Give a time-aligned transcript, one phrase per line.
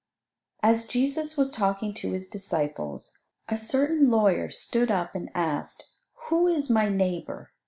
[0.63, 5.91] As Jesus was talking to His disciples, a certain lawyer stood up and asked,
[6.29, 7.51] "Who is my neighbour?"